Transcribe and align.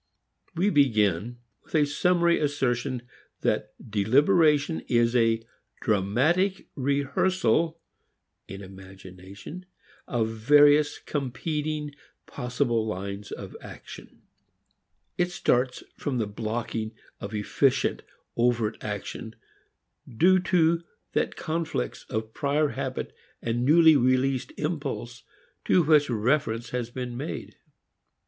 We 0.55 0.71
begin 0.71 1.37
with 1.63 1.75
a 1.75 1.85
summary 1.85 2.39
assertion 2.39 3.03
that 3.41 3.73
deliberation 3.87 4.79
is 4.87 5.15
a 5.15 5.45
dramatic 5.79 6.67
rehearsal 6.75 7.79
(in 8.47 8.63
imagination) 8.63 9.67
of 10.07 10.29
various 10.29 10.97
competing 10.97 11.91
possible 12.25 12.87
lines 12.87 13.31
of 13.31 13.55
action. 13.61 14.23
It 15.19 15.29
starts 15.29 15.83
from 15.97 16.17
the 16.17 16.25
blocking 16.25 16.95
of 17.19 17.35
efficient 17.35 18.01
overt 18.35 18.83
action, 18.83 19.35
due 20.09 20.39
to 20.39 20.83
that 21.13 21.35
conflict 21.35 22.07
of 22.09 22.33
prior 22.33 22.69
habit 22.69 23.15
and 23.39 23.63
newly 23.63 23.95
released 23.95 24.51
impulse 24.57 25.21
to 25.65 25.83
which 25.83 26.09
reference 26.09 26.71
has 26.71 26.89
been 26.89 27.15
made. 27.15 27.55